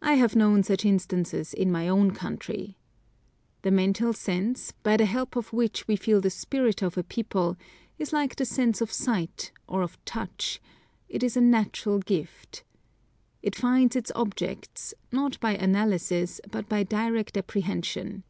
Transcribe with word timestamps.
I 0.00 0.14
have 0.14 0.34
known 0.34 0.64
such 0.64 0.84
instances 0.84 1.54
in 1.54 1.70
my 1.70 1.86
own 1.88 2.10
country. 2.10 2.78
The 3.62 3.70
mental 3.70 4.12
sense, 4.12 4.72
by 4.72 4.96
the 4.96 5.04
help 5.04 5.36
of 5.36 5.52
which 5.52 5.86
we 5.86 5.94
feel 5.94 6.20
the 6.20 6.30
spirit 6.30 6.82
of 6.82 6.98
a 6.98 7.04
people, 7.04 7.56
is 7.96 8.12
like 8.12 8.34
the 8.34 8.44
sense 8.44 8.80
of 8.80 8.90
sight, 8.92 9.52
or 9.68 9.82
of 9.82 10.04
touch, 10.04 10.60
it 11.08 11.22
is 11.22 11.36
a 11.36 11.40
natural 11.40 12.00
gift. 12.00 12.64
It 13.40 13.54
finds 13.54 13.94
its 13.94 14.10
objects, 14.16 14.94
not 15.12 15.38
by 15.38 15.54
analysis, 15.54 16.40
but 16.50 16.68
by 16.68 16.82
direct 16.82 17.36
apprehension. 17.36 18.24